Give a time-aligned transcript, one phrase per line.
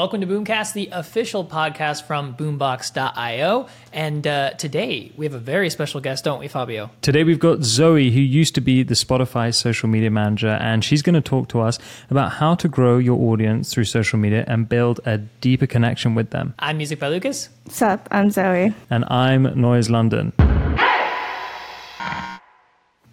[0.00, 3.66] Welcome to Boomcast, the official podcast from boombox.io.
[3.92, 6.92] And uh, today we have a very special guest, don't we, Fabio?
[7.02, 11.02] Today we've got Zoe, who used to be the Spotify social media manager, and she's
[11.02, 11.80] going to talk to us
[12.10, 16.30] about how to grow your audience through social media and build a deeper connection with
[16.30, 16.54] them.
[16.60, 17.48] I'm Music by Lukas.
[17.64, 18.06] What's up?
[18.12, 18.72] I'm Zoe.
[18.90, 20.32] And I'm Noize London.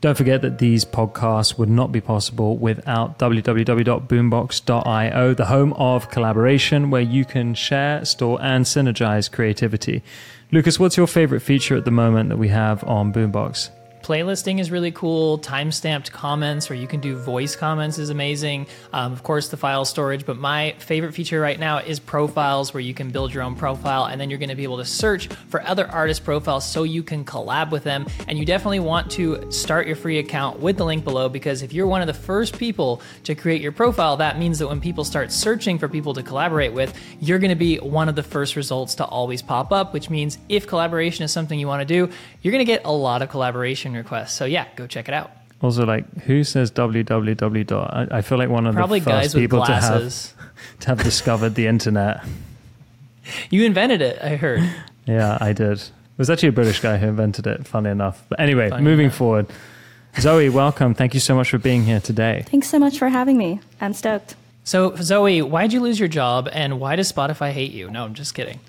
[0.06, 6.92] Don't forget that these podcasts would not be possible without www.boombox.io, the home of collaboration
[6.92, 10.04] where you can share, store, and synergize creativity.
[10.52, 13.72] Lukas, what's your favorite feature at the moment that we have on Boombox?
[14.06, 15.40] Playlisting is really cool.
[15.40, 18.68] Time-stamped comments where you can do voice comments is amazing.
[18.94, 22.82] Um, of course, the file storage, but my favorite feature right now is profiles where
[22.82, 25.26] you can build your own profile and then you're going to be able to search
[25.50, 28.06] for other artist profiles so you can collab with them.
[28.28, 31.74] And you definitely want to start your free account with the link below because if
[31.74, 35.04] you're one of the first people to create your profile, that means that when people
[35.04, 38.56] start searching for people to collaborate with, you're going to be one of the first
[38.56, 42.14] results to always pop up, which means if collaboration is something you want to do,
[42.44, 44.34] you're going to get a lot of collaboration requests.
[44.34, 45.32] So yeah, go check it out.
[45.62, 47.94] Also, like, who says www dot?
[48.12, 50.34] I, I feel like one of Probably the first guys with people to have glasses.
[50.82, 52.24] to have discovered the internet.
[53.50, 54.62] You invented it, I heard.
[55.06, 55.80] Yeah, I did.
[55.80, 58.24] It was actually a British guy who invented it, funny enough.
[58.30, 59.18] But anyway, Funny moving enough.
[59.18, 59.48] forward.
[60.20, 60.94] Zoe, welcome.
[60.94, 62.44] Thank you so much for being here today.
[62.48, 63.60] Thanks so much for having me.
[63.82, 64.36] I'm stoked.
[64.64, 67.90] So Zoe, why'd you lose your job, and why does Spotify hate you?
[67.90, 68.60] No, I'm just kidding.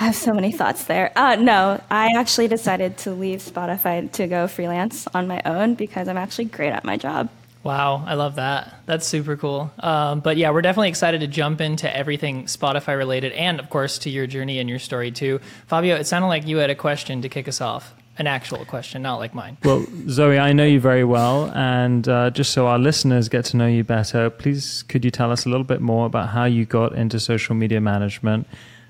[0.00, 1.10] I have so many thoughts there.
[1.16, 6.06] Uh, no, I actually decided to leave Spotify to go freelance on my own because
[6.06, 7.28] I'm actually great at my job.
[7.64, 8.74] Wow, I love that.
[8.86, 9.72] That's super cool.
[9.80, 13.98] Um, but yeah, we're definitely excited to jump into everything Spotify related, and of course
[13.98, 15.40] to your journey and your story too.
[15.66, 17.92] Fabio, it sounded like you had a question to kick us off.
[18.18, 19.56] An actual question, not like mine.
[19.64, 21.52] Well, Zoe, I know you very well.
[21.54, 25.30] And uh, just so our listeners get to know you better, please could you tell
[25.32, 28.46] us a little bit more about how you got into social media management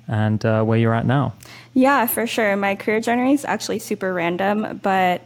[0.09, 1.35] and uh, where you're at now?
[1.75, 2.57] Yeah, for sure.
[2.57, 5.23] My career journey is actually super random, but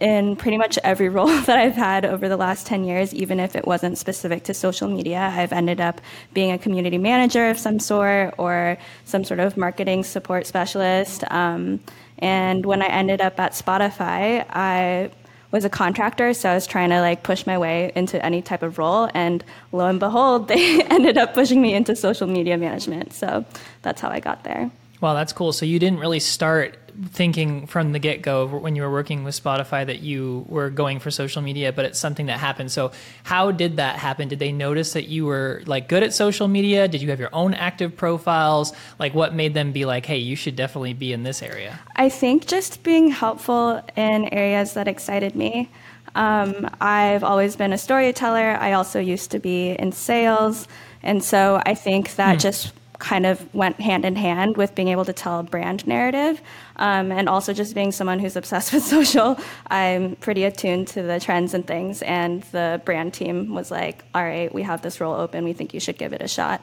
[0.00, 3.56] in pretty much every role that I've had over the last 10 years, even if
[3.56, 6.00] it wasn't specific to social media, I've ended up
[6.34, 11.24] being a community manager of some sort or some sort of marketing support specialist.
[11.30, 11.80] Um,
[12.18, 15.10] and when I ended up at Spotify, I
[15.50, 18.62] was a contractor, so I was trying to like push my way into any type
[18.62, 23.12] of role, and lo and behold, they ended up pushing me into social media management.
[23.12, 23.44] So
[23.82, 24.70] that's how I got there.
[25.00, 25.52] Wow, that's cool.
[25.52, 26.76] So you didn't really start
[27.06, 30.98] thinking from the get go when you were working with Spotify that you were going
[30.98, 32.72] for social media, but it's something that happened.
[32.72, 32.92] So
[33.24, 34.28] how did that happen?
[34.28, 36.88] Did they notice that you were like good at social media?
[36.88, 38.72] Did you have your own active profiles?
[38.98, 41.78] Like what made them be like, hey, you should definitely be in this area?
[41.96, 45.70] I think just being helpful in areas that excited me.
[46.14, 48.56] Um, I've always been a storyteller.
[48.58, 50.66] I also used to be in sales.
[51.02, 55.04] And so I think that just kind of went hand in hand with being able
[55.04, 56.40] to tell a brand narrative
[56.76, 59.38] um, and also just being someone who's obsessed with social.
[59.70, 62.02] I'm pretty attuned to the trends and things.
[62.02, 65.44] And the brand team was like, all right, we have this role open.
[65.44, 66.60] We think you should give it a shot.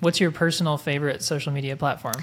[0.00, 2.22] What's your personal favorite social media platform?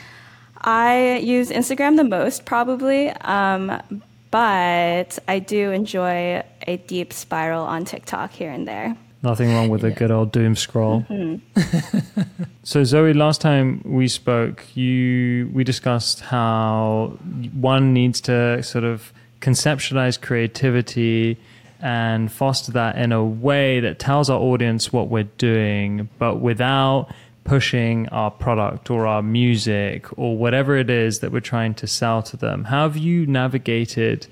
[0.63, 3.81] I use Instagram the most, probably, um,
[4.29, 8.95] but I do enjoy a deep spiral on TikTok here and there.
[9.24, 11.06] Nothing wrong with a good old doom scroll.
[12.64, 17.18] so Zoe, last time we spoke, you we discussed how
[17.54, 21.38] one needs to sort of conceptualize creativity
[21.82, 27.12] and foster that in a way that tells our audience what we're doing, but without
[27.44, 32.22] pushing our product or our music or whatever it is that we're trying to sell
[32.22, 32.66] to them.
[32.66, 34.28] How have you navigated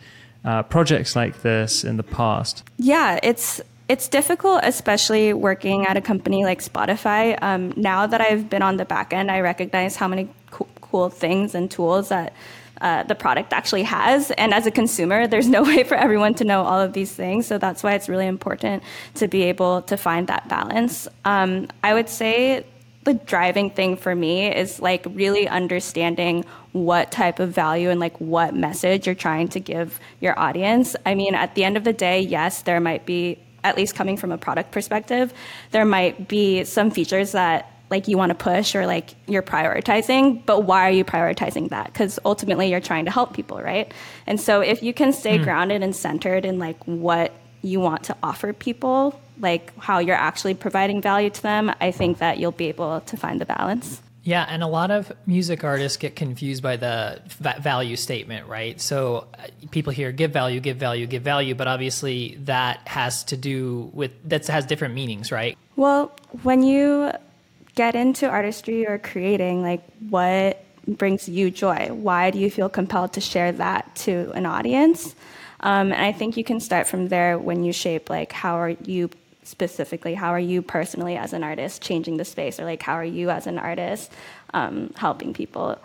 [0.45, 2.63] uh, projects like this in the past?
[2.77, 7.37] Yeah, it's it's difficult, especially working at a company like Spotify.
[7.41, 11.09] Um, now that I've been on the back end, I recognize how many co- cool
[11.09, 12.33] things and tools that
[12.81, 14.29] uh, the product actually has.
[14.31, 17.47] And as a consumer, there's no way for everyone to know all of these things.
[17.47, 18.83] So that's why it's really important
[19.15, 21.07] to be able to find that balance.
[21.25, 22.65] Um, I would say
[23.05, 28.15] the driving thing for me is like really understanding what type of value and like
[28.21, 30.95] what message you're trying to give your audience.
[31.07, 34.17] I mean, at the end of the day, yes, there might be at least coming
[34.17, 35.33] from a product perspective,
[35.71, 40.45] there might be some features that like you want to push or like you're prioritizing,
[40.45, 41.87] but why are you prioritizing that?
[41.87, 43.91] Because ultimately you're trying to help people, right?
[44.27, 45.43] And so if you can stay hmm.
[45.43, 50.53] grounded and centered in like what you want to offer people, like how you're actually
[50.53, 54.01] providing value to them, I think that you'll be able to find the balance.
[54.29, 58.79] Yeah, and a lot of music artists get confused by the va- value statement, right?
[58.79, 63.35] So uh, people hear give value, give value, give value, but obviously that has to
[63.35, 65.57] do with that has different meanings, right?
[65.77, 66.11] Well,
[66.43, 67.11] when you
[67.73, 71.87] get into artistry or creating, like what brings you joy?
[71.91, 75.15] Why do you feel compelled to share that to an audience?
[75.61, 78.69] Um, and I think you can start from there when you shape like how are
[78.69, 79.09] you
[79.49, 82.59] specifically how are you personally as an artist changing the space?
[82.59, 84.11] Or like how are you as an artist
[84.53, 85.77] um, helping people?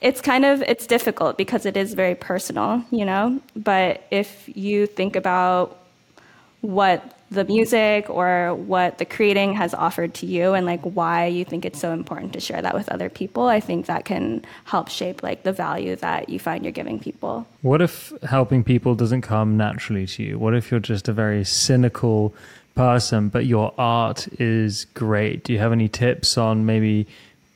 [0.00, 3.40] It's kind of it's difficult because it is very personal you know?
[3.54, 5.78] But if you think about
[6.60, 11.44] what the music or what the creating has offered to you and like why you
[11.44, 14.88] think it's so important to share that with other people i think that can help
[14.88, 17.46] shape like the value that you find you're giving people.
[17.62, 20.38] What if helping people doesn't come naturally to you?
[20.38, 22.34] What if you're just a very cynical
[22.76, 27.06] person but your art is great do you have any tips on maybe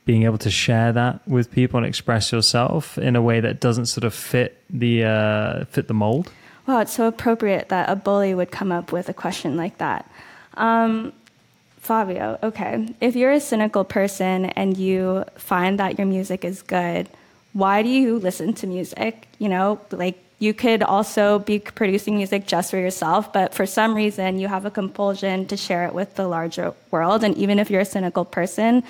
[0.03, 3.85] being able to share that with people and express yourself in a way that doesn't
[3.85, 6.31] sort of fit the uh, fit the mold
[6.67, 10.09] wow, it's so appropriate that a bully would come up with a question like that.
[10.55, 11.13] Um,
[11.79, 17.09] Fabio, okay, if you're a cynical person and you find that your music is good,
[17.53, 19.27] why do you listen to music?
[19.39, 23.93] You know, like you could also be producing music just for yourself, but for some
[23.93, 27.23] reason you have a compulsion to share it with the larger world.
[27.23, 28.83] And even if you're a cynical person,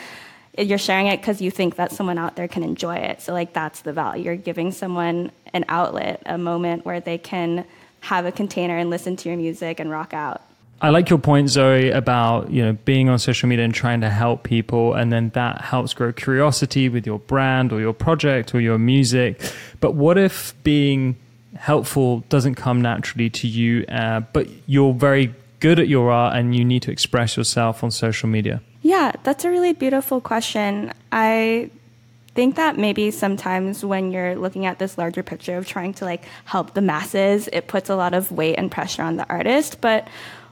[0.58, 3.22] you're sharing it because you think that someone out there can enjoy it.
[3.22, 4.24] So like that's the value.
[4.24, 7.66] You're giving someone an outlet, a moment where they can
[8.00, 10.42] have a container and listen to your music and rock out.
[10.82, 14.10] I like your point, Zoe, about you know being on social media and trying to
[14.10, 18.62] help people, and then that helps grow curiosity with your brand or your project or
[18.62, 19.40] your music.
[19.80, 21.18] But what if being
[21.56, 26.56] helpful doesn't come naturally to you, uh, but you're very good at your art and
[26.56, 28.62] you need to express yourself on social media?
[28.82, 30.92] Yeah, that's a really beautiful question.
[31.12, 31.70] I
[32.34, 36.24] think that maybe sometimes when you're looking at this larger picture of trying to like
[36.46, 40.08] help the masses, it puts a lot of weight and pressure on the artist, but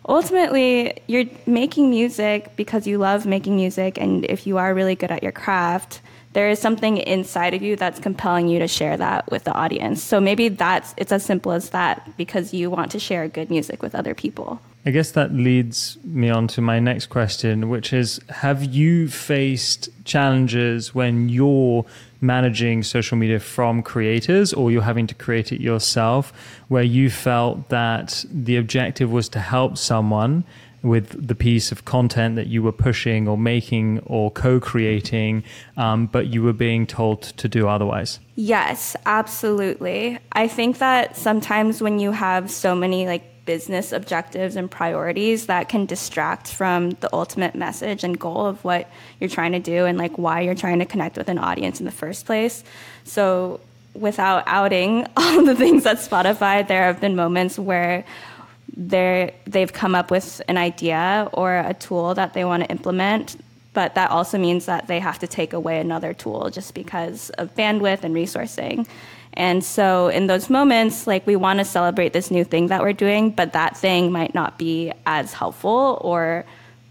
[0.07, 5.11] ultimately you're making music because you love making music and if you are really good
[5.11, 6.01] at your craft,
[6.33, 10.03] there is something inside of you that's compelling you to share that with the audience.
[10.03, 13.81] So maybe that's it's as simple as that because you want to share good music
[13.81, 14.61] with other people.
[14.85, 19.89] I guess that leads me on to my next question, which is Have you faced
[20.05, 21.85] challenges when you're
[22.21, 26.33] managing social media from creators or you're having to create it yourself,
[26.67, 30.43] where you felt that the objective was to help someone
[30.81, 35.43] with the piece of content that you were pushing or making or co creating,
[35.77, 38.19] um, but you were being told to do otherwise?
[38.35, 40.19] Yes, absolutely.
[40.31, 45.67] I think that sometimes when you have so many like business objectives and priorities that
[45.69, 48.87] can distract from the ultimate message and goal of what
[49.19, 51.85] you're trying to do and like why you're trying to connect with an audience in
[51.87, 52.63] the first place.
[53.05, 53.59] So
[53.95, 58.05] without outing all the things at Spotify, there have been moments where
[58.75, 63.37] they they've come up with an idea or a tool that they want to implement
[63.71, 67.53] but that also means that they have to take away another tool just because of
[67.55, 68.87] bandwidth and resourcing
[69.33, 72.93] and so in those moments, like we want to celebrate this new thing that we're
[72.93, 76.45] doing, but that thing might not be as helpful or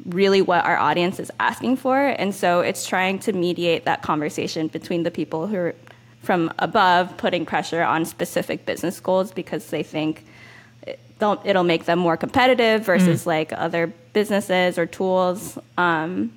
[0.07, 1.99] really what our audience is asking for.
[1.99, 5.75] And so it's trying to mediate that conversation between the people who are
[6.23, 10.25] from above putting pressure on specific business goals because they think
[11.21, 13.27] it'll make them more competitive versus mm.
[13.27, 15.59] like other businesses or tools.
[15.77, 16.33] Um,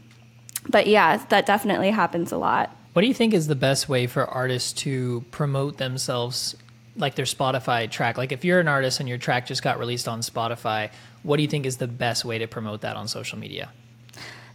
[0.69, 2.75] but yeah, that definitely happens a lot.
[2.93, 6.55] What do you think is the best way for artists to promote themselves,
[6.97, 8.17] like their Spotify track?
[8.17, 10.91] Like if you're an artist and your track just got released on Spotify,
[11.23, 13.71] what do you think is the best way to promote that on social media?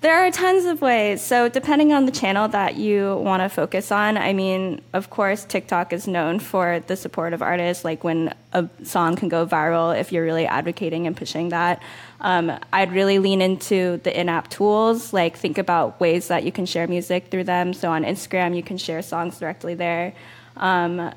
[0.07, 1.21] There are tons of ways.
[1.21, 5.45] So, depending on the channel that you want to focus on, I mean, of course,
[5.45, 9.99] TikTok is known for the support of artists, like when a song can go viral
[9.99, 11.83] if you're really advocating and pushing that.
[12.21, 16.53] Um, I'd really lean into the in app tools, like think about ways that you
[16.53, 17.75] can share music through them.
[17.75, 20.15] So, on Instagram, you can share songs directly there.
[20.57, 21.13] Um,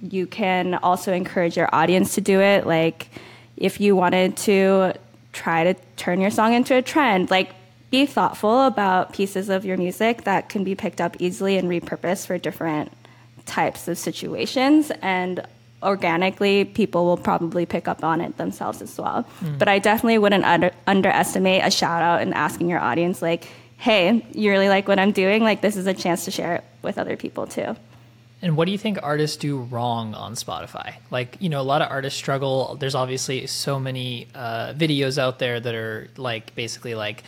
[0.00, 2.68] you can also encourage your audience to do it.
[2.68, 3.08] Like,
[3.56, 4.92] if you wanted to
[5.32, 7.56] try to turn your song into a trend, like
[7.92, 12.26] be thoughtful about pieces of your music that can be picked up easily and repurposed
[12.26, 12.90] for different
[13.44, 15.46] types of situations and
[15.82, 19.58] organically people will probably pick up on it themselves as well mm.
[19.58, 23.44] but i definitely wouldn't under, underestimate a shout out and asking your audience like
[23.76, 26.64] hey you really like what i'm doing like this is a chance to share it
[26.82, 27.76] with other people too
[28.40, 30.94] and what do you think artists do wrong on Spotify?
[31.12, 32.74] Like, you know, a lot of artists struggle.
[32.74, 37.22] There's obviously so many uh, videos out there that are like basically like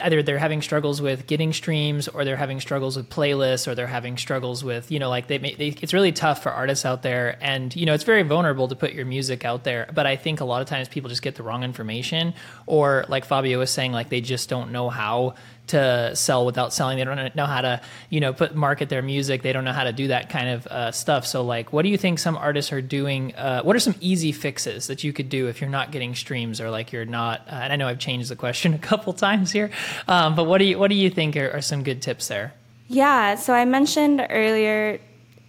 [0.00, 3.86] either they're having struggles with getting streams or they're having struggles with playlists or they're
[3.86, 7.36] having struggles with you know like they, they, it's really tough for artists out there.
[7.40, 9.90] And you know it's very vulnerable to put your music out there.
[9.94, 12.34] But i think a lot of times people just get the wrong information.
[12.66, 15.34] Or like fabio was saying like they just don't know how
[15.68, 16.98] to sell without selling.
[16.98, 19.42] They don't know how to, you know, put market their music.
[19.42, 21.26] They don't know how to do that kind of uh, stuff.
[21.26, 23.34] So, like, what do you think some artists are doing?
[23.34, 26.60] Uh, what are some easy fixes that you could do if you're not getting streams
[26.60, 27.42] or like you're not?
[27.46, 29.70] Uh, and I know I've changed the question a couple times here,
[30.08, 32.54] um, but what do you what do you think are, are some good tips there?
[32.88, 33.36] Yeah.
[33.36, 35.00] So I mentioned earlier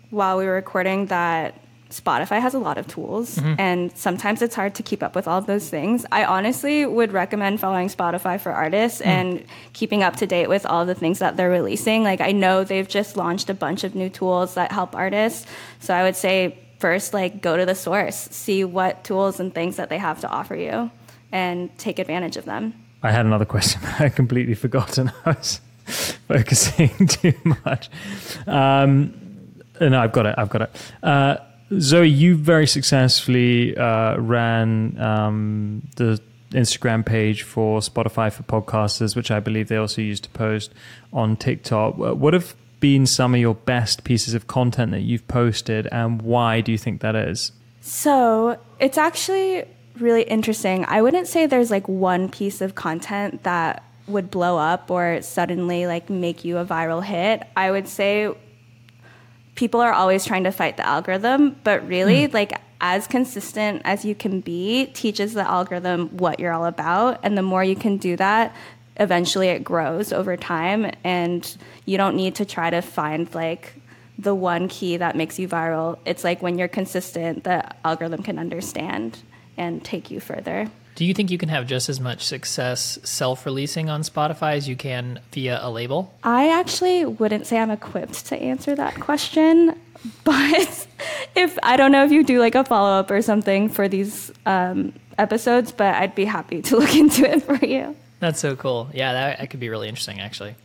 [0.09, 1.59] while we were recording that
[1.93, 3.53] Spotify has a lot of tools, mm-hmm.
[3.59, 6.05] and sometimes it's hard to keep up with all of those things.
[6.11, 9.05] I honestly would recommend following Spotify for artists mm.
[9.05, 12.03] and keeping up to date with all the things that they're releasing.
[12.03, 15.45] Like, I know they've just launched a bunch of new tools that help artists.
[15.81, 19.75] So I would say, first, like, go to the source, see what tools and things
[19.75, 20.89] that they have to offer you,
[21.31, 22.73] and take advantage of them.
[23.03, 25.11] I had another question, but I completely forgotten.
[25.25, 27.33] I was focusing too
[27.65, 27.89] much.
[28.47, 29.13] Um,
[29.79, 30.35] no, I've got it.
[30.37, 30.91] I've got it.
[31.03, 31.37] Uh,
[31.79, 39.31] Zoe, you very successfully uh, ran um, the Instagram page for Spotify for podcasters, which
[39.31, 40.71] I believe they also used to post
[41.11, 41.97] on TikTok.
[41.97, 46.61] What have been some of your best pieces of content that you've posted, and why
[46.61, 47.51] do you think that is?
[47.81, 49.65] So it's actually
[49.99, 50.85] really interesting.
[50.87, 55.87] I wouldn't say there's like one piece of content that would blow up or suddenly
[55.87, 57.43] like make you a viral hit.
[57.55, 58.33] I would say
[59.55, 62.33] people are always trying to fight the algorithm, but really, mm.
[62.33, 67.37] like as consistent as you can be teaches the algorithm what you're all about, and
[67.37, 68.55] the more you can do that,
[68.97, 73.73] eventually it grows over time, and you don't need to try to find like
[74.19, 75.97] the one key that makes you viral.
[76.05, 79.19] It's like when you're consistent, the algorithm can understand
[79.57, 80.69] and take you further.
[80.95, 84.67] Do you think you can have just as much success self releasing on Spotify as
[84.67, 86.13] you can via a label?
[86.23, 89.79] I actually wouldn't say I'm equipped to answer that question.
[90.25, 90.85] But
[91.33, 94.33] if I don't know if you do like a follow up or something for these
[94.45, 97.95] um, episodes, but I'd be happy to look into it for you.
[98.19, 98.89] That's so cool.
[98.93, 100.55] Yeah, that, that could be really interesting actually.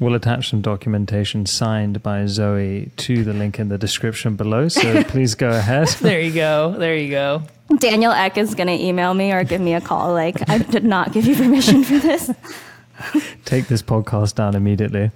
[0.00, 4.68] We'll attach some documentation signed by Zoe to the link in the description below.
[4.68, 5.88] So please go ahead.
[6.00, 6.74] there you go.
[6.78, 7.42] There you go.
[7.78, 10.12] Daniel Ek is going to email me or give me a call.
[10.12, 12.30] Like, I did not give you permission for this.
[13.44, 15.10] Take this podcast down immediately.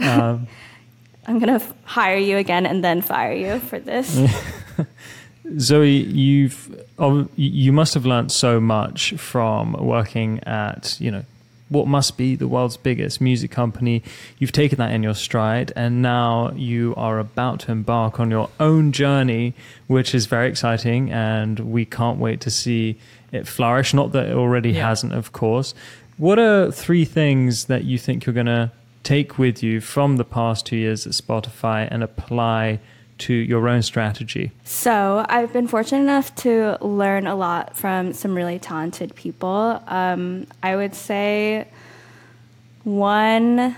[0.00, 0.48] Um,
[1.26, 4.18] I'm going to f- hire you again and then fire you for this.
[5.58, 6.82] Zoe, you've
[7.36, 11.24] you must have learned so much from working at you know
[11.68, 14.02] what must be the world's biggest music company.
[14.38, 18.50] You've taken that in your stride, and now you are about to embark on your
[18.60, 19.54] own journey,
[19.86, 21.10] which is very exciting.
[21.10, 22.98] And we can't wait to see
[23.32, 23.92] it flourish.
[23.92, 24.88] Not that it already yeah.
[24.88, 25.74] hasn't, of course.
[26.16, 30.24] What are three things that you think you're going to take with you from the
[30.24, 32.80] past two years at Spotify and apply?
[33.18, 34.52] To your own strategy?
[34.64, 39.82] So, I've been fortunate enough to learn a lot from some really talented people.
[39.86, 41.66] Um, I would say
[42.84, 43.76] one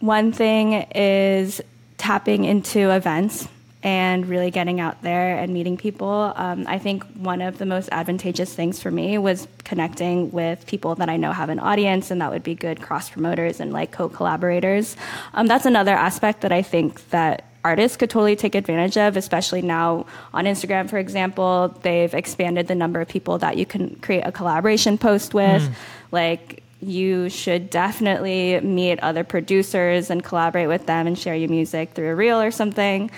[0.00, 1.60] one thing is
[1.98, 3.46] tapping into events
[3.82, 6.32] and really getting out there and meeting people.
[6.36, 10.94] Um, I think one of the most advantageous things for me was connecting with people
[10.96, 13.90] that I know have an audience, and that would be good cross promoters and like
[13.90, 14.96] co collaborators.
[15.32, 19.62] Um, that's another aspect that I think that artists could totally take advantage of, especially
[19.62, 21.74] now on Instagram, for example.
[21.82, 25.62] They've expanded the number of people that you can create a collaboration post with.
[25.62, 25.72] Mm.
[26.10, 31.92] Like, you should definitely meet other producers and collaborate with them and share your music
[31.92, 33.10] through a reel or something.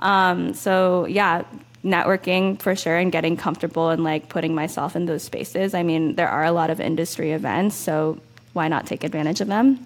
[0.00, 1.44] Um, so yeah,
[1.84, 5.74] networking for sure and getting comfortable and like putting myself in those spaces.
[5.74, 8.18] I mean, there are a lot of industry events, so
[8.52, 9.84] why not take advantage of them?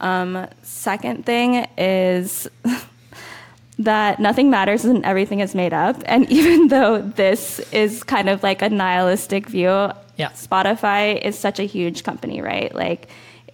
[0.00, 2.48] Um, second thing is
[3.78, 5.96] that nothing matters and everything is made up.
[6.06, 10.28] And even though this is kind of like a nihilistic view, yeah.
[10.30, 12.74] Spotify is such a huge company, right?
[12.74, 13.08] Like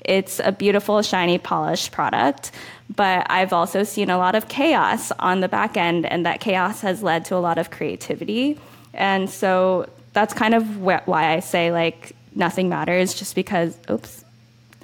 [0.08, 2.50] it's a beautiful, shiny, polished product.
[2.96, 6.80] But I've also seen a lot of chaos on the back end, and that chaos
[6.80, 8.58] has led to a lot of creativity.
[8.94, 13.76] And so that's kind of wh- why I say like nothing matters, just because.
[13.90, 14.24] Oops,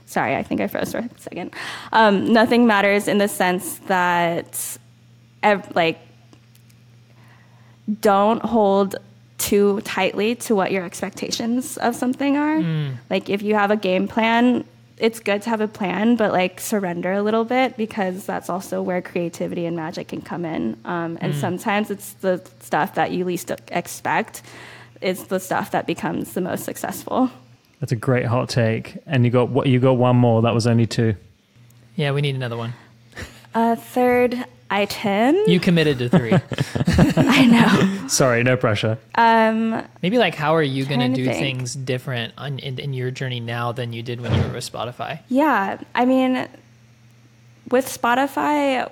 [0.04, 1.54] sorry, I think I froze for a second.
[1.92, 4.78] Um, nothing matters in the sense that,
[5.42, 5.98] ev- like,
[8.00, 8.96] don't hold
[9.38, 12.58] too tightly to what your expectations of something are.
[12.58, 12.96] Mm.
[13.08, 14.64] Like, if you have a game plan,
[14.98, 18.80] it's good to have a plan, but like surrender a little bit because that's also
[18.80, 20.78] where creativity and magic can come in.
[20.84, 21.40] Um, and mm.
[21.40, 24.42] sometimes it's the stuff that you least expect
[25.00, 27.30] is the stuff that becomes the most successful.
[27.80, 28.98] That's a great hot take.
[29.06, 30.42] And you got what you got one more.
[30.42, 31.16] That was only two.
[31.96, 32.74] Yeah, we need another one.
[33.54, 35.36] Uh, third, item.
[35.46, 36.32] You committed to three.
[37.16, 38.08] I know.
[38.08, 38.98] Sorry, no pressure.
[39.14, 41.38] Um, Maybe like how are you going to Trying to do think.
[41.58, 44.70] things different on, in, in your journey now than you did when you were with
[44.70, 45.20] Spotify?
[45.28, 46.48] Yeah, I mean,
[47.70, 48.90] with Spotify,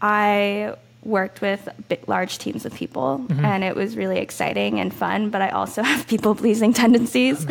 [0.00, 5.30] I worked with big, large teams of people, and it was really exciting and fun.
[5.30, 7.46] But I also have people pleasing tendencies,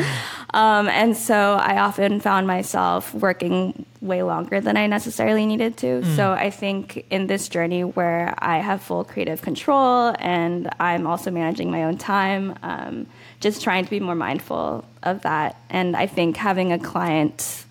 [0.54, 6.04] um, and so I often found myself working way longer than I necessarily needed to.
[6.16, 11.32] So I think in this journey where I have full creative control and I'm also
[11.32, 12.58] managing my own time.
[12.64, 13.08] Um,
[13.40, 15.56] just trying to be more mindful of that.
[15.70, 17.66] And I think having a client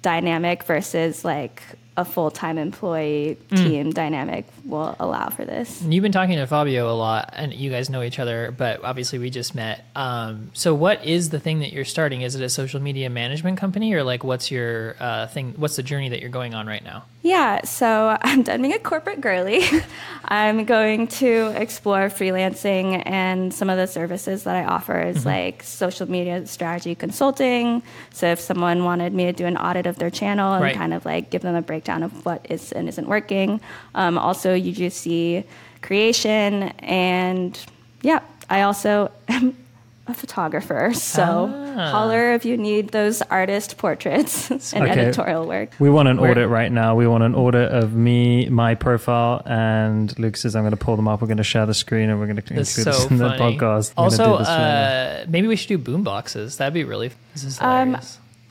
[0.00, 1.62] dynamic versus like
[1.96, 5.82] a full-time employee team dynamic will allow for this.
[5.82, 9.18] You've been talking to Fabio a lot, and you guys know each other, but obviously
[9.18, 9.84] we just met.
[9.94, 12.22] Um, so, what is the thing that you're starting?
[12.22, 15.54] Is it a social media management company, or like what's your uh, thing?
[15.56, 17.04] What's the journey that you're going on right now?
[17.24, 19.62] Yeah, so I'm done being a corporate girly.
[20.24, 25.62] I'm going to explore freelancing and some of the services that I offer is like
[25.62, 27.82] social media strategy consulting.
[28.12, 30.74] So if someone wanted me to do an audit of their channel and Right.
[30.76, 33.60] kind of like give them a breakdown of what is and isn't working.
[33.94, 35.44] Um, also UGC
[35.82, 37.58] creation and
[38.02, 39.56] yeah, I also am
[40.06, 40.92] a photographer.
[40.94, 41.90] So Ah.
[41.90, 44.90] holler if you need those artist portraits and Okay.
[44.90, 45.70] editorial work.
[45.78, 46.94] We want an Where- audit right now.
[46.96, 50.96] We want an audit of me, my profile, and Luke says I'm going to pull
[50.96, 51.20] them up.
[51.22, 53.18] We're going to share the screen and we're going to include That's this so in
[53.18, 53.92] the podcast.
[53.96, 56.56] I'm Also, do this right uh, maybe we should do Boombox's.
[56.56, 57.12] That'd be really.
[57.34, 57.96] This is Um,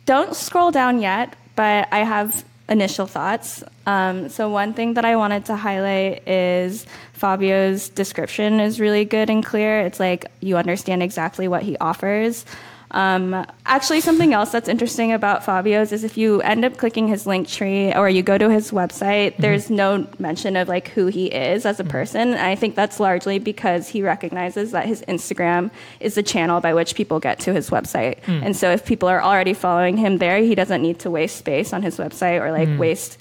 [0.06, 3.64] don't scroll down yet, but I have initial thoughts.
[3.86, 9.30] Um, so one thing that I wanted to highlight is Fabio's description is really good
[9.30, 9.82] and clear.
[9.82, 12.46] It's like you understand exactly what he offers.
[12.94, 17.26] Um, actually, something else that's interesting about Fabio's is if you end up clicking his
[17.26, 21.66] Linktree or you go to his website, there's no mention of like who he is
[21.66, 22.32] as a person.
[22.32, 25.72] And I think that's largely because he recognizes that his Instagram
[26.02, 28.18] is the channel by which people get to his website.
[28.28, 31.72] And so if people are already following him there, he doesn't need to waste space
[31.74, 33.18] on his website or like waste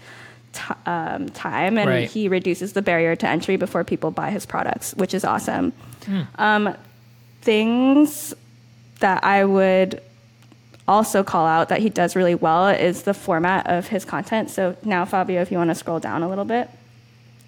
[0.53, 1.79] t- um, time.
[1.79, 2.11] And Right.
[2.11, 5.73] he reduces the barrier to entry before people buy his products, which is awesome.
[6.39, 6.75] Um,
[7.43, 8.35] things
[9.01, 10.03] that I would
[10.87, 14.51] also call out that he does really well is the format of his content.
[14.51, 16.69] So now, Fabio, if you want to scroll down a little bit.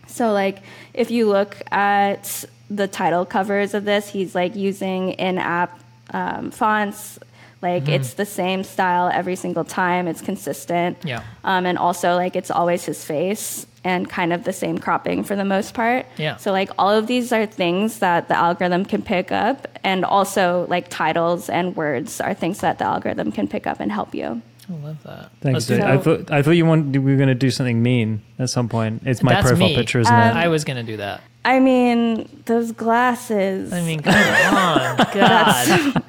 [0.06, 0.58] So, like,
[0.94, 5.78] if you look at the title covers of this, he's like using in app
[6.10, 7.18] um, fonts.
[7.62, 10.98] Like, it's the same style every single time, it's consistent.
[11.04, 11.22] Yeah.
[11.44, 15.36] Um, and also, like, it's always his face and kind of the same cropping for
[15.36, 16.06] the most part.
[16.16, 16.36] Yeah.
[16.36, 19.68] So, like, all of these are things that the algorithm can pick up.
[19.84, 23.90] And also, like, titles and words are things that the algorithm can pick up and
[23.92, 24.42] help you.
[24.68, 25.30] I love that.
[25.40, 25.80] Thanks, dude.
[25.82, 28.48] So- I thought I thought you wanted we were going to do something mean at
[28.50, 29.02] some point.
[29.04, 29.74] It's my That's profile me.
[29.74, 30.36] picture, isn't Um, it?
[30.36, 31.20] I was gonna do that.
[31.44, 33.72] I mean, those glasses.
[33.72, 36.02] I mean, come on, God.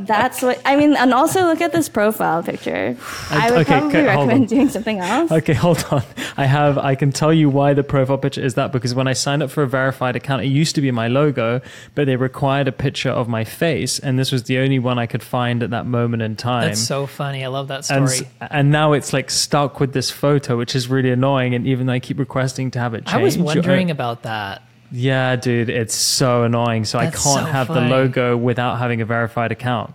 [0.00, 2.96] That's what I mean, and also look at this profile picture.
[3.30, 5.30] I would okay, probably okay, recommend doing something else.
[5.30, 6.02] Okay, hold on.
[6.36, 6.78] I have.
[6.78, 9.50] I can tell you why the profile picture is that because when I signed up
[9.50, 11.60] for a verified account, it used to be my logo,
[11.94, 15.06] but they required a picture of my face, and this was the only one I
[15.06, 16.68] could find at that moment in time.
[16.68, 17.44] That's so funny.
[17.44, 18.02] I love that story.
[18.02, 21.54] s- and now it's like stuck with this photo, which is really annoying.
[21.54, 24.22] And even though I keep requesting to have it changed, I was wondering uh, about
[24.22, 24.62] that.
[24.92, 26.84] Yeah, dude, it's so annoying.
[26.84, 27.88] So That's I can't so have funny.
[27.88, 29.94] the logo without having a verified account.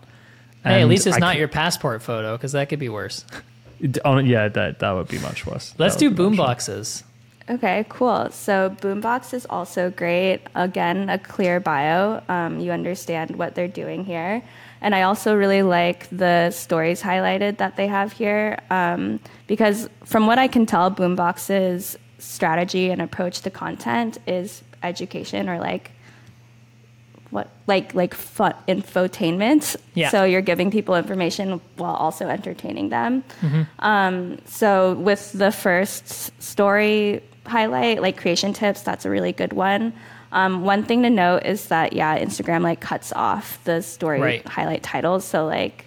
[0.63, 3.23] Hey, at least it's I not can't- your passport photo because that could be worse.
[3.79, 5.73] d- on- yeah, that that would be much worse.
[5.77, 7.03] Let's do would be Boombox's.
[7.49, 8.29] Okay, cool.
[8.31, 10.41] So Boombox is also great.
[10.55, 12.21] Again, a clear bio.
[12.27, 14.41] Um, you understand what they're doing here.
[14.81, 20.27] And I also really like the stories highlighted that they have here um, because, from
[20.27, 25.91] what I can tell, Boombox's strategy and approach to content is education or like
[27.29, 29.75] what like like fun infotainment.
[29.93, 30.09] Yeah.
[30.09, 33.23] So you're giving people information while also entertaining them.
[33.41, 33.63] Mm-hmm.
[33.79, 39.93] Um, so with the first story highlight, like creation tips, that's a really good one.
[40.31, 44.45] Um, one thing to note is that yeah, Instagram like cuts off the story Right.
[44.47, 45.25] highlight titles.
[45.25, 45.85] So like,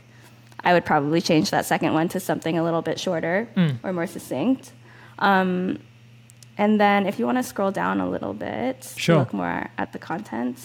[0.63, 3.49] I would probably change that second one to something a little bit shorter
[3.83, 4.73] or more succinct.
[5.19, 5.79] Um,
[6.61, 9.19] and then if you want to scroll down a little bit, to Sure.
[9.21, 10.57] look more at the content.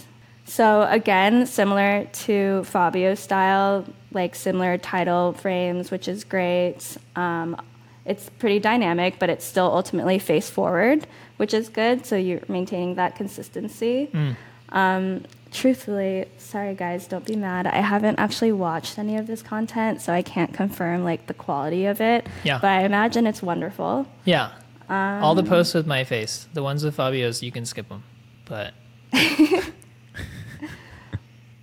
[0.46, 0.66] So
[1.00, 1.92] again, similar
[2.26, 6.82] to Fabio's style, like similar title frames, which is great.
[7.16, 7.48] Um,
[8.06, 11.00] it's pretty dynamic, but it's still ultimately face forward,
[11.38, 12.06] which is good.
[12.06, 13.96] So you're maintaining that consistency.
[14.70, 17.66] Um, truthfully, sorry guys, don't be mad.
[17.66, 21.86] I haven't actually watched any of this content, so I can't confirm like the quality
[21.88, 22.28] of it.
[22.44, 22.60] Yeah.
[22.62, 24.06] But I imagine it's wonderful.
[24.26, 24.50] Yeah.
[24.90, 28.04] All the posts with my face, the ones with Fabio's, you can skip them.
[28.46, 28.74] But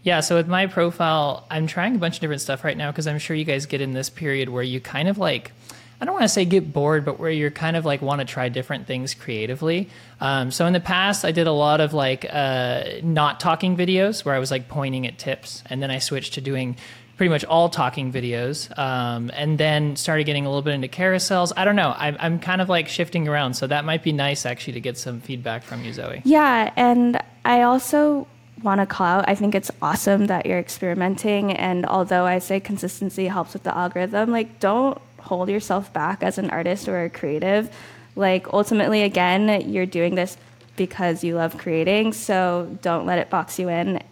[0.02, 3.06] yeah, so with my profile, I'm trying a bunch of different stuff right now because
[3.06, 5.52] I'm sure you guys get in this period where you kind of like.
[6.00, 8.24] I don't want to say get bored, but where you're kind of like want to
[8.24, 9.88] try different things creatively.
[10.20, 14.24] Um, so in the past, I did a lot of like uh, not talking videos
[14.24, 16.76] where I was like pointing at tips, and then I switched to doing
[17.22, 21.52] pretty much all talking videos, um, and then started getting a little bit into carousels.
[21.56, 21.94] I don't know.
[21.96, 24.98] I'm, I'm kind of like shifting around, so that might be nice actually to get
[24.98, 26.20] some feedback from you, Zoe.
[26.24, 28.26] Yeah, and I also
[28.64, 29.28] want to call out.
[29.28, 33.76] I think it's awesome that you're experimenting, and although I say consistency helps with the
[33.76, 37.72] algorithm, like don't hold yourself back as an artist or a creative.
[38.16, 40.37] Like ultimately, again, you're doing this
[40.74, 44.02] because you love creating, so don't let it box you in.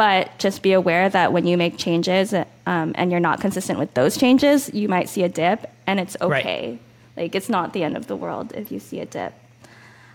[0.00, 3.92] But just be aware that when you make changes um, and you're not consistent with
[3.92, 6.70] those changes, you might see a dip, and it's okay.
[6.70, 6.80] Right.
[7.18, 9.34] Like it's not the end of the world if you see a dip.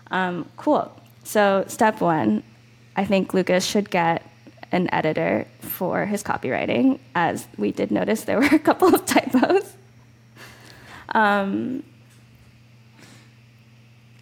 [0.09, 0.91] Um, cool.
[1.23, 2.41] So step one,
[2.95, 4.27] I think Lukas should get
[4.71, 9.71] an editor for his copywriting, as we did notice there were a couple of typos.
[11.09, 11.83] Um,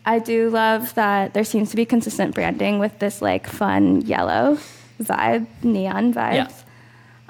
[0.06, 4.58] I do love that there seems to be consistent branding with this like fun yellow
[5.04, 6.34] vibe, neon vibes.
[6.34, 6.50] Yeah.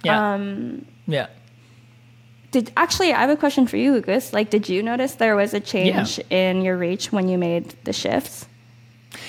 [0.03, 0.33] Yeah.
[0.33, 1.27] Um, yeah.
[2.51, 4.31] Did actually I have a question for you, Lukas?
[4.31, 6.37] Like, did you notice there was a change yeah.
[6.37, 8.45] in your reach when you made the shifts?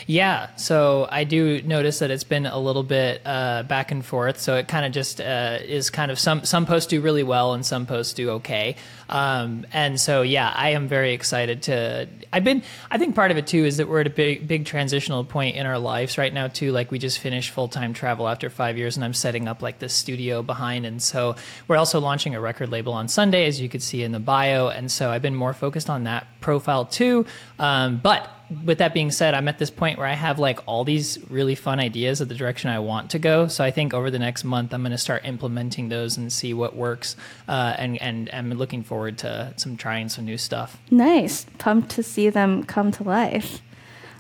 [0.07, 4.41] Yeah, so I do notice that it's been a little bit uh, back and forth.
[4.41, 7.55] So it kind of just uh, is kind of some some posts do really well
[7.55, 8.77] and some posts do okay.
[9.09, 12.09] Um, and so yeah, I am very excited to.
[12.33, 12.63] I've been.
[12.91, 15.57] I think part of it too is that we're at a big big transitional point
[15.57, 16.73] in our lives right now too.
[16.73, 19.79] Like we just finished full time travel after five years, and I'm setting up like
[19.79, 20.87] this studio behind.
[20.87, 21.37] And so
[21.69, 24.69] we're also launching a record label on Sunday, as you could see in the bio.
[24.69, 27.27] And so I've been more focused on that profile too.
[27.59, 28.31] Um, but
[28.65, 31.55] with that being said, I'm at this point where I have like all these really
[31.55, 33.49] fun ideas of the direction I want to go.
[33.49, 36.55] So I think over the next month, I'm going to start implementing those and see
[36.55, 37.17] what works.
[37.49, 40.79] Uh, and and I'm looking forward to some trying some new stuff.
[40.91, 43.61] Nice, pumped to see them come to life.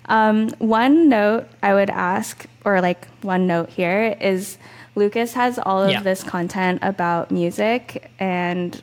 [0.07, 4.59] Um, one note I would ask, or like one note here, is
[4.95, 6.03] Lukas has all of yeah.
[6.03, 8.83] this content about music and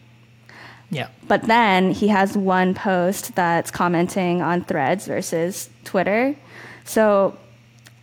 [0.91, 1.07] yeah.
[1.27, 6.35] But then he has one post that's commenting on threads versus Twitter.
[6.83, 7.37] So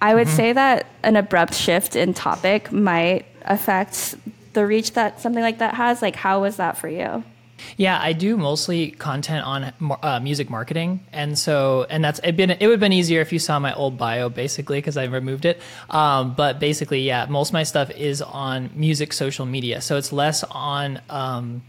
[0.01, 0.37] I would mm-hmm.
[0.37, 4.17] say that an abrupt shift in topic might affect
[4.55, 6.01] the reach that something like that has.
[6.01, 7.23] Like, how was that for you?
[7.77, 9.73] Yeah, I do mostly content on
[10.03, 12.37] uh, music marketing, and so and that's it.
[12.37, 15.05] Been it would have been easier if you saw my old bio, basically, because I
[15.05, 15.61] removed it.
[15.91, 20.13] Um, but basically, yeah, most of my stuff is on music social media, so it's
[20.13, 21.01] less on.
[21.11, 21.63] Um,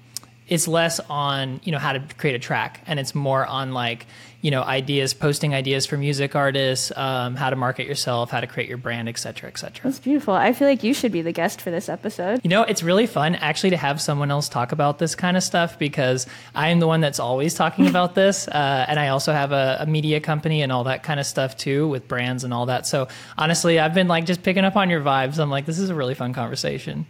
[0.50, 4.06] it's less on you know how to create a track and it's more on like
[4.42, 8.48] you know ideas posting ideas for music artists um, how to market yourself how to
[8.48, 10.34] create your brand etc etc that's beautiful.
[10.34, 12.42] I feel like you should be the guest for this episode.
[12.44, 15.44] You know it's really fun actually to have someone else talk about this kind of
[15.44, 19.32] stuff because i am the one that's always talking about this uh, and i also
[19.32, 22.54] have a, a media company and all that kind of stuff too with brands and
[22.54, 22.88] all that.
[22.88, 23.08] So
[23.38, 25.38] honestly i've been like just picking up on your vibes.
[25.40, 27.06] I'm like this is a really fun conversation.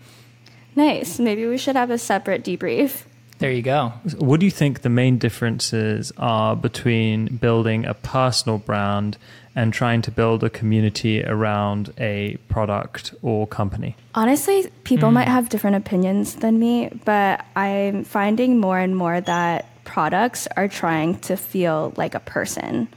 [0.76, 1.20] Nice.
[1.20, 3.04] Maybe we should have a separate debrief
[3.40, 3.94] there you go.
[4.18, 9.18] What do you think the main differences are between building a personal brand
[9.56, 13.96] and trying to build a community around a product or company?
[14.14, 15.14] Honestly, people mm.
[15.14, 20.68] might have different opinions than me, but I'm finding more and more that products are
[20.68, 22.88] trying to feel like a person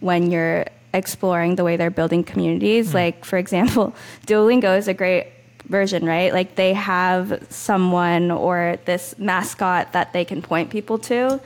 [0.00, 2.90] when you're exploring the way they're building communities.
[2.90, 2.94] Mm.
[2.94, 3.94] Like, for example,
[4.26, 5.26] Duolingo is a great
[5.68, 6.32] version, right?
[6.32, 11.40] Like they have someone or this mascot that they can point people to,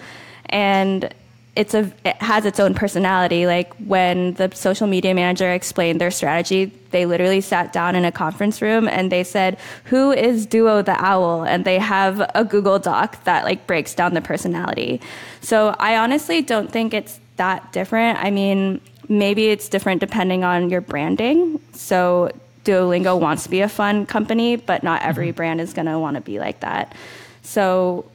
[0.46, 1.12] and
[1.59, 3.46] it's a it has its own personality.
[3.46, 8.12] Like when the social media manager explained their strategy, they literally sat down in a
[8.12, 12.78] conference room and they said, "Who is Duo the owl?" And they have a Google
[12.78, 15.00] Doc that like breaks down the personality.
[15.40, 18.18] So I honestly don't think it's that different.
[18.22, 21.61] I mean, maybe it's different depending on your branding.
[21.72, 22.31] So
[22.68, 25.37] Duolingo wants to be a fun company, but not every mm-hmm.
[25.37, 26.94] brand is going to want to be like that.
[27.40, 28.11] So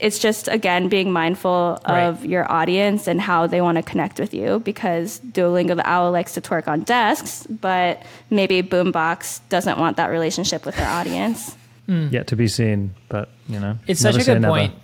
[0.00, 2.28] it's just again being mindful of right.
[2.28, 6.34] your audience and how they want to connect with you because Duolingo the owl likes
[6.34, 11.56] to twerk on desks, but maybe Boombox doesn't want that relationship with their audience.
[11.88, 12.10] Mm.
[12.10, 14.74] Yet to be seen, but you know, it's such a good point.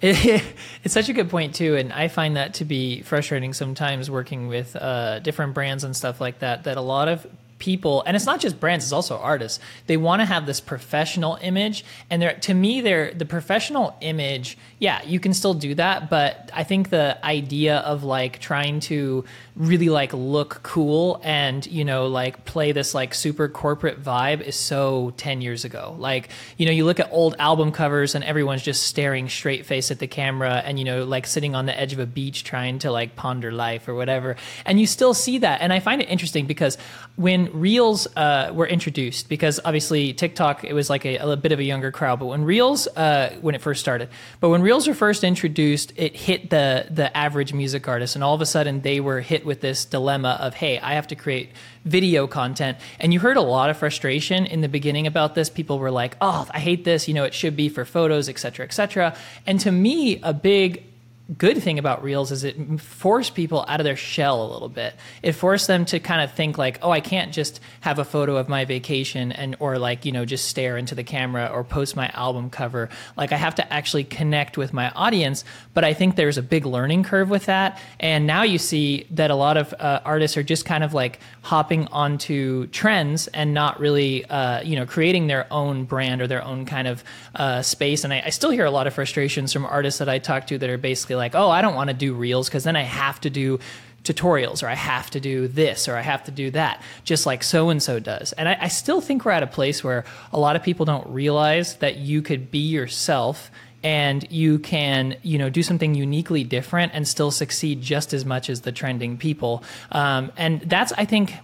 [0.00, 0.42] It,
[0.84, 4.48] it's such a good point too, and I find that to be frustrating sometimes working
[4.48, 6.64] with uh, different brands and stuff like that.
[6.64, 7.26] That a lot of
[7.62, 9.60] people and it's not just brands it's also artists.
[9.86, 14.58] They want to have this professional image and they're to me they're the professional image
[14.80, 19.24] yeah you can still do that but i think the idea of like trying to
[19.54, 24.56] really like look cool and you know like play this like super corporate vibe is
[24.56, 25.94] so 10 years ago.
[25.98, 29.90] Like you know you look at old album covers and everyone's just staring straight face
[29.90, 32.78] at the camera and you know like sitting on the edge of a beach trying
[32.80, 36.08] to like ponder life or whatever and you still see that and i find it
[36.08, 36.78] interesting because
[37.16, 41.58] when reels uh, were introduced because obviously tiktok it was like a, a bit of
[41.58, 44.08] a younger crowd but when reels uh, when it first started.
[44.40, 48.34] But when reels were first introduced it hit the the average music artist and all
[48.34, 51.50] of a sudden they were hit with this dilemma of hey i have to create
[51.84, 52.78] video content.
[53.00, 55.50] And you heard a lot of frustration in the beginning about this.
[55.50, 57.08] People were like oh i hate this.
[57.08, 60.91] You know it should be for photos etc etc and to me a big
[61.38, 64.94] good thing about reels is it forced people out of their shell a little bit.
[65.22, 68.36] It forced them to kind of think like oh i can't just have a photo
[68.36, 71.96] of my vacation and or like you know just stare into the camera or post
[71.96, 72.88] my album cover.
[73.16, 76.66] Like i have to actually connect with my audience but i think there's a big
[76.66, 77.80] learning curve with that.
[78.00, 81.20] And now you see that a lot of uh, artists are just kind of like
[81.42, 86.44] hopping onto trends and not really uh, you know creating their own brand or their
[86.44, 87.04] own kind of
[87.36, 88.04] uh, space.
[88.04, 90.58] And I, I still hear a lot of frustrations from artists that i talk to
[90.58, 93.20] that are basically like, oh, I don't want to do reels because then I have
[93.22, 93.58] to do
[94.04, 97.42] tutorials or I have to do this or I have to do that, just like
[97.42, 98.32] so and so does.
[98.32, 101.06] And I, I, still think we're at a place where a lot of people don't
[101.06, 103.50] realize that you could be yourself
[103.84, 108.48] and you can you know do something uniquely different and still succeed just as much
[108.50, 109.62] as the trending people.
[109.90, 111.34] Um, and that's I think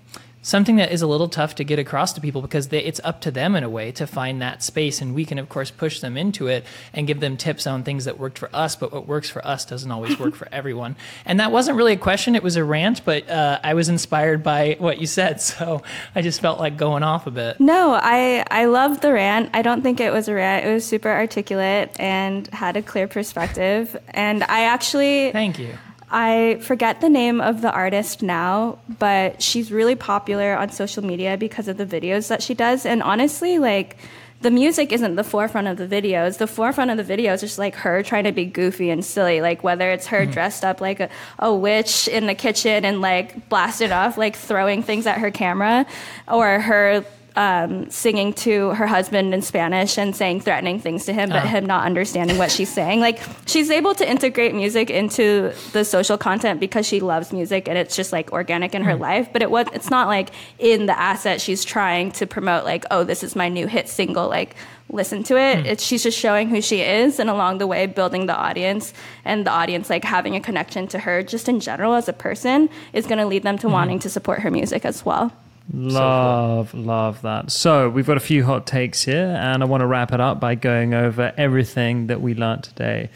[0.49, 3.21] something that is a little tough to get across to people because they, it's up
[3.21, 6.01] to them in a way to find that space and we can of course push
[6.01, 9.07] them into it and give them tips on things that worked for us but what
[9.07, 10.97] works for us doesn't always work for everyone.
[11.27, 14.43] And that wasn't really a question it was a rant but uh, i was inspired
[14.43, 15.83] by what you said so
[16.15, 19.51] i just felt like going off a bit no i i love the rant.
[19.53, 23.07] I don't think it was a rant it was super articulate and had a clear
[23.07, 23.97] perspective.
[24.09, 25.77] And i actually thank you
[26.11, 31.37] I forget the name of the artist now, but she's really popular on social media
[31.37, 32.87] because of the videos that she does.
[32.87, 33.99] And honestly, like,
[34.41, 36.39] the music isn't the forefront of the videos.
[36.39, 39.41] The forefront of the videos is just like her trying to be goofy and silly,
[39.41, 40.31] like whether it's her mm-hmm.
[40.31, 44.83] dressed up like a, a witch in the kitchen and like blasted off, like throwing
[44.83, 45.87] things at her camera,
[46.29, 47.05] or her
[47.39, 51.47] um, singing to her husband in Spanish and saying threatening things to him, but uh.
[51.47, 52.99] him not understanding what she's saying.
[52.99, 57.79] Like she's able to integrate music into the social content because she loves music and
[57.79, 59.01] it's just like organic in her mm.
[59.01, 59.33] life.
[59.33, 63.05] But it was it's not like in the asset she's trying to promote like oh
[63.05, 64.57] this is my new hit single like
[64.91, 65.59] listen to it.
[65.59, 65.67] Mm.
[65.67, 68.93] It's she's just showing who she is and along the way building the audience
[69.25, 72.69] and the audience like having a connection to her just in general as a person
[72.93, 73.73] is going to lead them to mm.
[73.73, 75.31] wanting to support her music as well.
[75.73, 77.51] Love, so love that.
[77.51, 80.41] So we've got a few hot takes here, and I want to wrap it up
[80.41, 83.11] by going over everything that we learned today.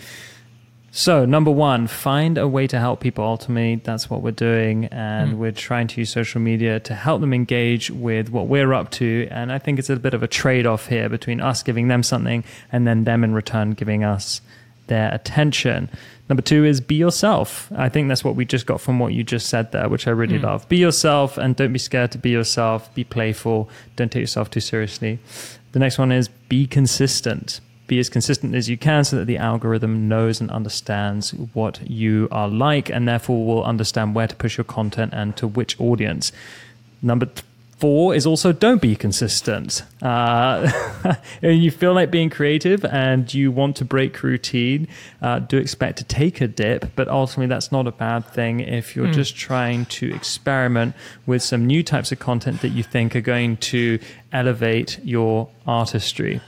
[0.95, 3.25] So, number one, find a way to help people.
[3.25, 4.85] Ultimately, that's what we're doing.
[4.87, 5.37] And mm.
[5.38, 9.27] we're trying to use social media to help them engage with what we're up to.
[9.31, 12.03] And I think it's a bit of a trade off here between us giving them
[12.03, 14.43] something and then them in return giving us
[14.87, 15.88] their attention.
[16.29, 17.71] Number two is be yourself.
[17.77, 20.11] I think that's what we just got from what you just said there, which I
[20.11, 20.45] really mm.
[20.45, 20.68] love.
[20.68, 22.92] Be yourself and don't be scared to be yourself.
[22.95, 23.68] Be playful.
[23.97, 25.18] Don't take yourself too seriously.
[25.73, 27.61] The next one is be consistent.
[27.87, 32.29] Be as consistent as you can so that the algorithm knows and understands what you
[32.31, 36.33] are like and therefore will understand where to push your content and to which audience.
[37.03, 37.45] Number th-
[37.83, 39.83] Four is also don't be consistent.
[40.01, 40.71] Uh,
[41.42, 44.87] you feel like being creative and you want to break routine,
[45.21, 48.95] uh, do expect to take a dip, but ultimately that's not a bad thing if
[48.95, 49.12] you're mm.
[49.12, 50.95] just trying to experiment
[51.27, 53.99] with some new types of content that you think are going to
[54.33, 56.40] elevate your artistry.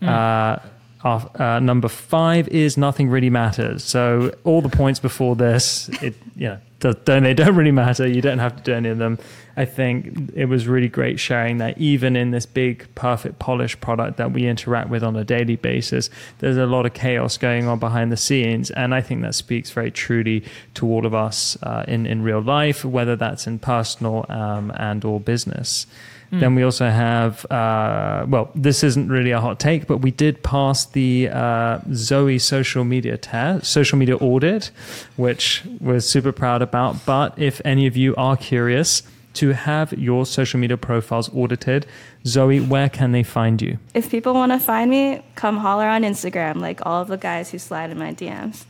[0.00, 0.08] Mm.
[0.08, 0.58] Uh,
[1.04, 3.84] uh, number five is nothing really matters.
[3.84, 8.06] So all the points before this, it you know, don't they don't really matter.
[8.06, 9.18] You don't have to do any of them.
[9.56, 14.16] I think it was really great sharing that even in this big, perfect, polished product
[14.18, 17.80] that we interact with on a daily basis, there's a lot of chaos going on
[17.80, 18.70] behind the scenes.
[18.70, 22.40] And I think that speaks very truly to all of us uh, in, in real
[22.40, 25.88] life, whether that's in personal um, and or business.
[26.32, 26.40] Mm.
[26.40, 30.42] Then we also have, uh, well, this isn't really a hot take, but we did
[30.42, 34.70] pass the uh, Zoe social media test, social media audit,
[35.16, 37.06] which we're super proud about.
[37.06, 39.02] But if any of you are curious,
[39.34, 41.86] to have your social media profiles audited.
[42.26, 43.78] Zoe, where can they find you?
[43.94, 47.50] If people want to find me, come holler on Instagram, like all of the guys
[47.50, 48.64] who slide in my DMs.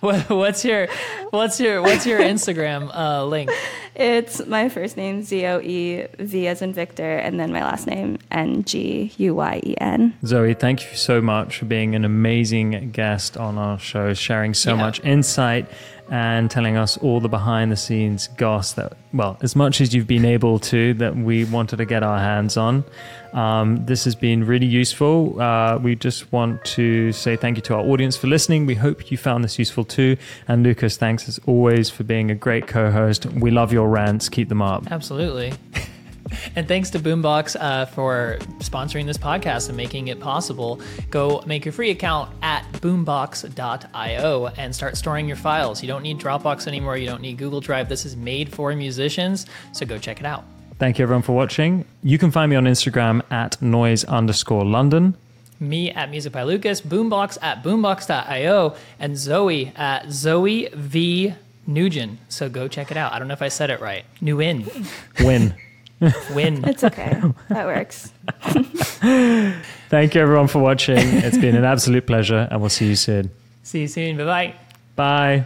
[0.00, 0.88] what, what's your
[1.30, 3.50] what's your what's your Instagram uh, link?
[3.94, 7.86] It's my first name Z O E V as in Victor, and then my last
[7.86, 10.16] name N G U Y E N.
[10.24, 14.70] Zoe, thank you so much for being an amazing guest on our show, sharing so
[14.70, 14.76] Yeah.
[14.76, 15.66] much insight
[16.10, 20.08] and telling us all the behind the scenes goss that, well, as much as you've
[20.08, 22.84] been able to, that we wanted to get our hands on.
[23.32, 25.40] Um, this has been really useful.
[25.40, 28.66] Uh, we just want to say thank you to our audience for listening.
[28.66, 30.16] We hope you found this useful too.
[30.48, 33.26] And Lukas, thanks as always for being a great co host.
[33.26, 34.28] We love your rants.
[34.28, 34.90] Keep them up.
[34.90, 35.52] Absolutely.
[36.56, 40.80] And thanks to Boombox uh, for sponsoring this podcast and making it possible.
[41.10, 45.82] Go make your free account at boombox.io and start storing your files.
[45.82, 46.96] You don't need Dropbox anymore.
[46.96, 47.88] You don't need Google Drive.
[47.88, 49.46] This is made for musicians.
[49.72, 50.44] So go check it out.
[50.78, 51.84] Thank you everyone for watching.
[52.02, 55.16] You can find me on Instagram at Noize underscore London.
[55.58, 61.34] Me at Music by Lukas, Boombox at boombox.io, and Zoe at Zoe V
[61.66, 62.18] Nugent.
[62.30, 63.12] So go check it out.
[63.12, 64.04] I don't know if I said it right.
[64.22, 64.88] Nguyen.
[65.24, 65.54] Win.
[66.34, 66.64] Win.
[66.68, 67.20] It's okay.
[67.48, 68.12] that works.
[69.88, 70.96] Thank you everyone for watching.
[70.98, 73.30] It's been an absolute pleasure, and we'll see you soon.
[73.62, 74.16] See you soon.
[74.16, 74.54] Bye bye.
[74.96, 75.44] Bye.